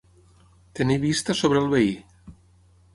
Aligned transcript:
Tenir 0.79 0.97
vista 1.05 1.37
sobre 1.43 1.63
el 1.65 1.71
veí. 1.77 1.95